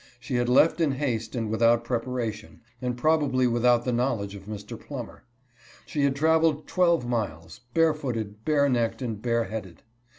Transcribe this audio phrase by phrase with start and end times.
[0.19, 4.45] She had left in haste and without prepara tion, and probably without the knowledge of
[4.45, 4.75] Mr.
[4.75, 5.23] Plum mer.
[5.85, 9.83] She had traveled twelve miles, barefooted, bare necked, and bare headed.